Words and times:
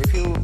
if 0.00 0.14
you 0.14 0.37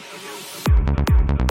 Thank 0.00 1.40
you. 1.40 1.47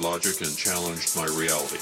Logic 0.00 0.40
and 0.40 0.56
challenged 0.56 1.14
my 1.16 1.26
reality. 1.26 1.78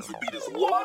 Music 0.00 0.16
beat 0.22 0.34
is 0.34 0.48
live. 0.54 0.79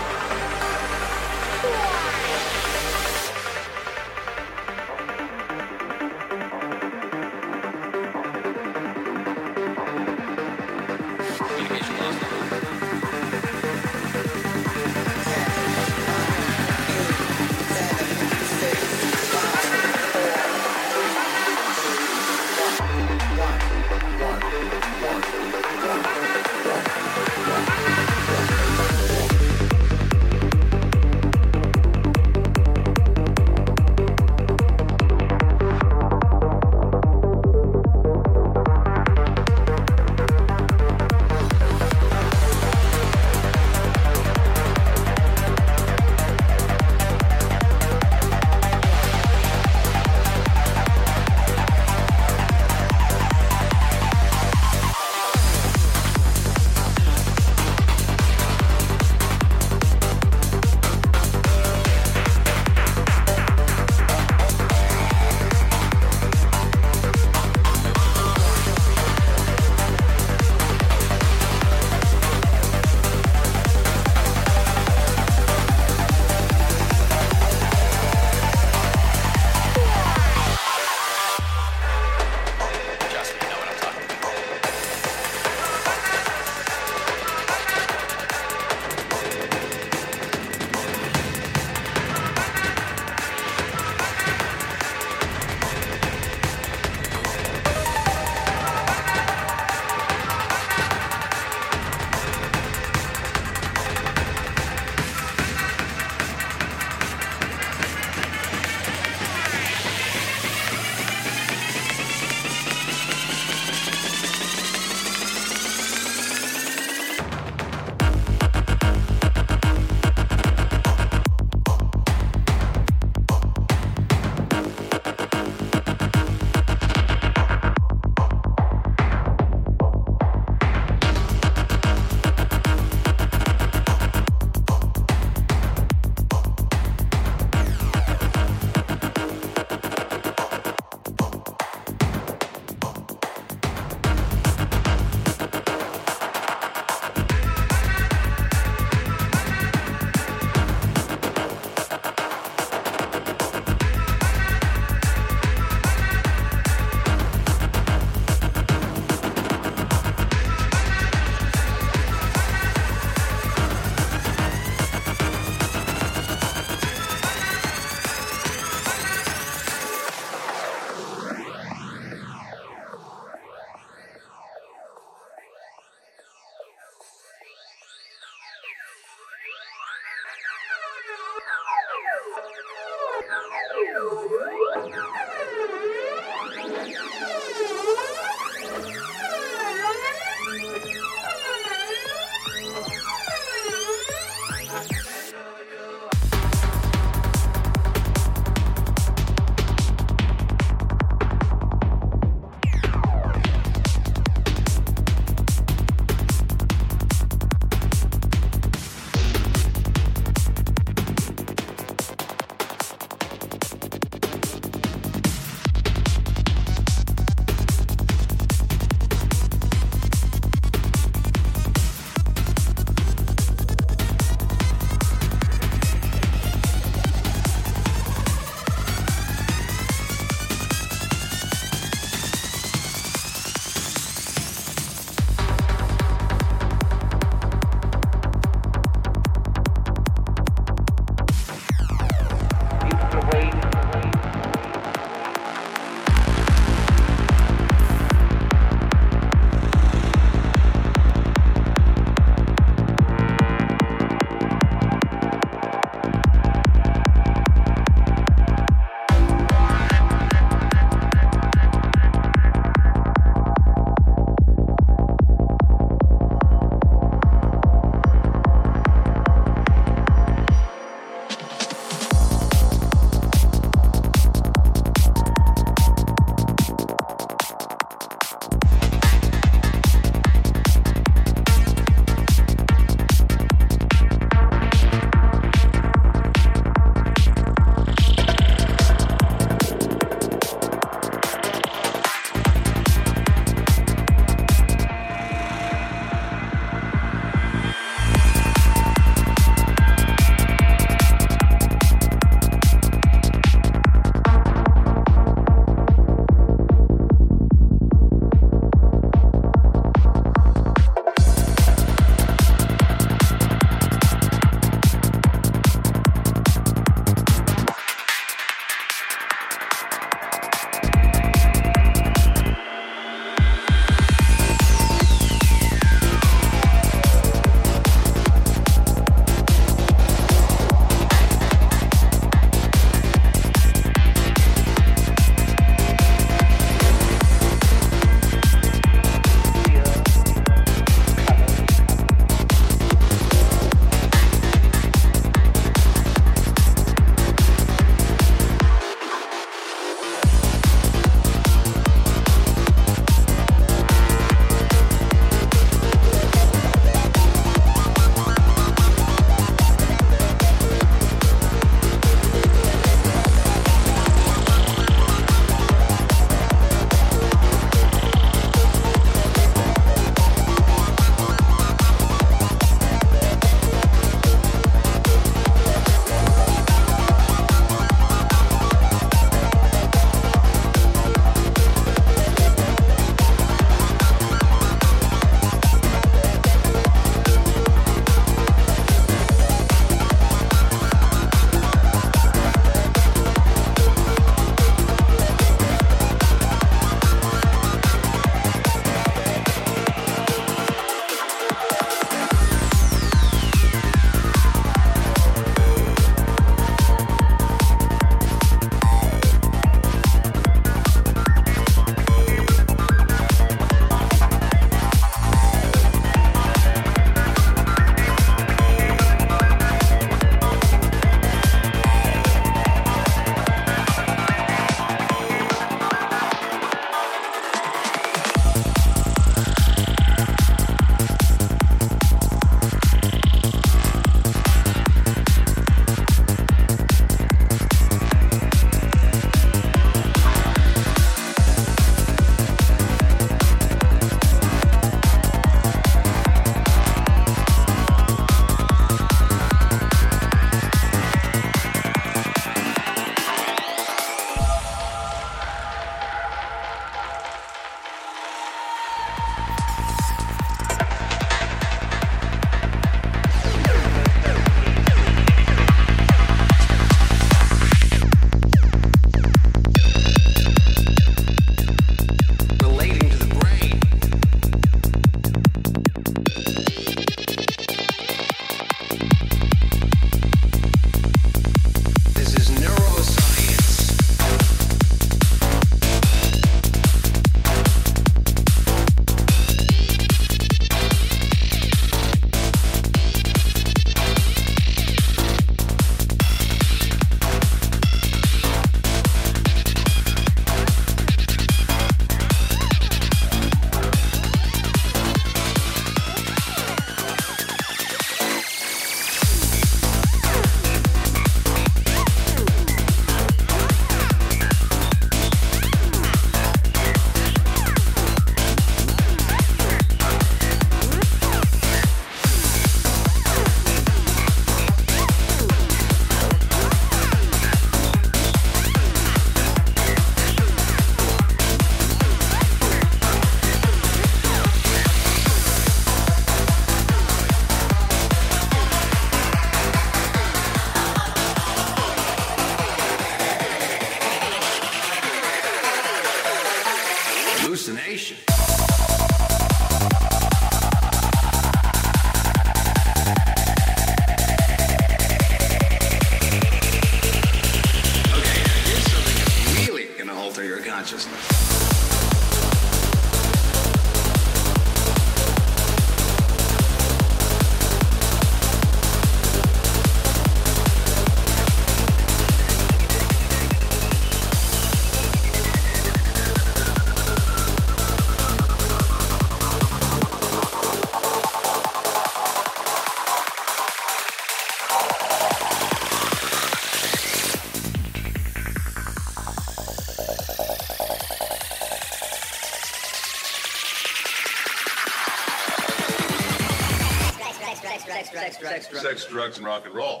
sex, 598.63 598.81
drugs, 598.81 599.01
sex, 599.01 599.05
drugs, 599.05 599.37
and 599.37 599.45
rock 599.45 599.65
and 599.65 599.75
roll. 599.75 600.00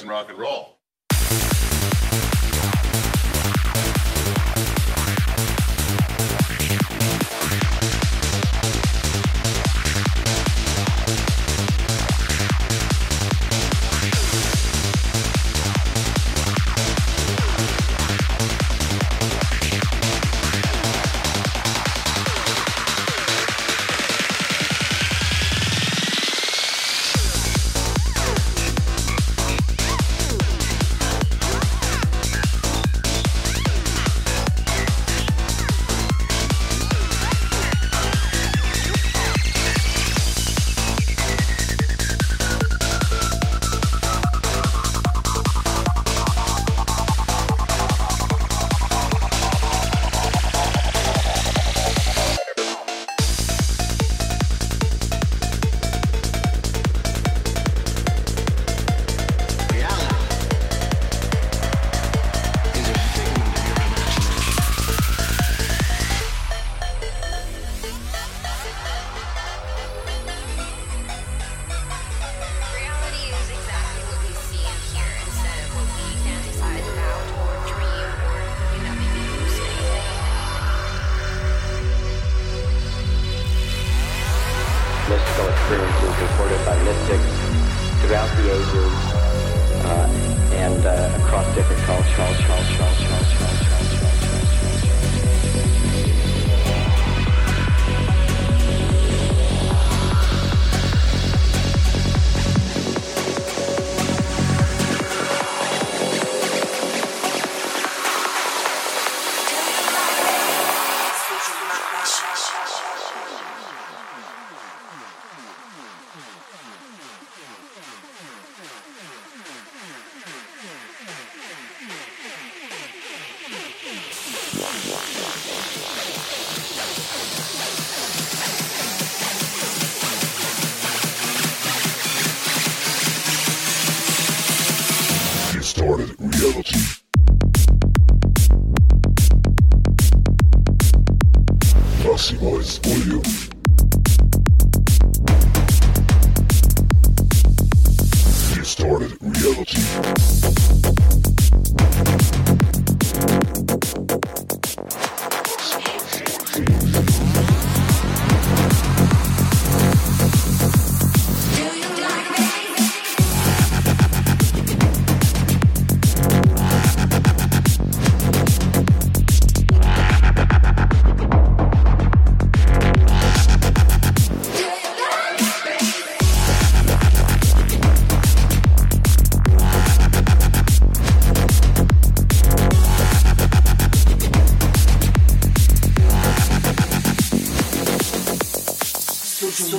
and 0.00 0.10
rock 0.10 0.30
and 0.30 0.38
roll. 0.38 0.49